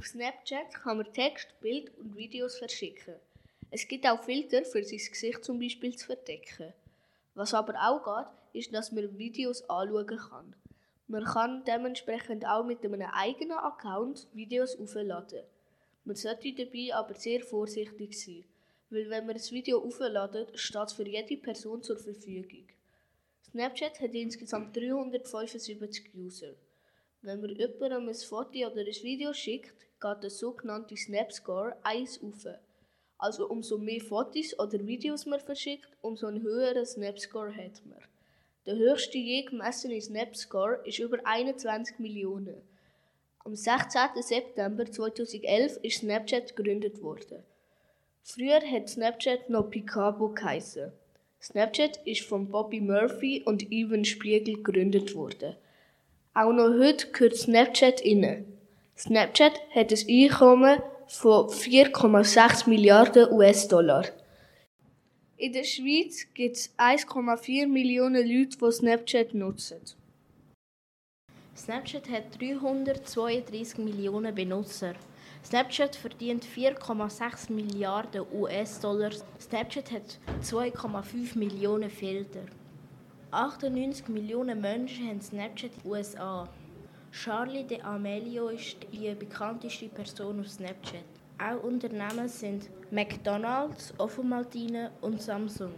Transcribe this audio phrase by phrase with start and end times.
[0.00, 3.16] Auf Snapchat kann man Text, Bild und Videos verschicken.
[3.70, 6.72] Es gibt auch Filter für sein Gesicht zum Beispiel zu verdecken.
[7.34, 10.56] Was aber auch geht, ist, dass man Videos anschauen kann.
[11.06, 15.42] Man kann dementsprechend auch mit einem eigenen Account Videos aufladen.
[16.06, 18.46] Man sollte dabei aber sehr vorsichtig sein,
[18.88, 22.68] weil wenn man das Video aufladet, steht es für jede Person zur Verfügung.
[23.50, 26.54] Snapchat hat insgesamt 375 User.
[27.22, 32.46] Wenn man jemandem ein Foto oder ein Video schickt, geht der sogenannte Snapscore 1 auf.
[33.18, 37.98] Also umso mehr Fotos oder Videos man verschickt, umso einen höheren Snapscore hat man.
[38.64, 42.62] Der höchste je gemessene Snapscore ist über 21 Millionen.
[43.44, 44.00] Am 16.
[44.22, 47.42] September 2011 ist Snapchat gegründet worden.
[48.22, 50.90] Früher hat Snapchat noch Picabo geheißen.
[51.42, 55.56] Snapchat ist von Bobby Murphy und Ivan Spiegel gegründet worden.
[56.40, 58.46] Auch noch heute gehört Snapchat inne.
[58.96, 64.06] Snapchat hat ein Einkommen von 4,6 Milliarden US-Dollar.
[65.36, 69.82] In der Schweiz gibt es 1,4 Millionen Leute, die Snapchat nutzen.
[71.54, 74.94] Snapchat hat 332 Millionen Benutzer.
[75.44, 79.10] Snapchat verdient 4,6 Milliarden US-Dollar.
[79.38, 82.46] Snapchat hat 2,5 Millionen Filter.
[83.32, 86.48] 98 Millionen Menschen haben Snapchat in den USA.
[87.12, 91.04] Charlie D'Amelio ist die bekannteste Person auf Snapchat.
[91.38, 95.72] Auch Unternehmen sind McDonald's, Offomaltine und Samsung.